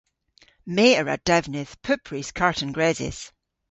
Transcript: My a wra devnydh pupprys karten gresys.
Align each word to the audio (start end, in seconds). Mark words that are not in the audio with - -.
My 0.75 0.87
a 0.99 1.01
wra 1.03 1.15
devnydh 1.27 1.75
pupprys 1.85 2.29
karten 2.39 2.71
gresys. 2.77 3.19